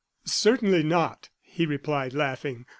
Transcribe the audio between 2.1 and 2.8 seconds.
laughing.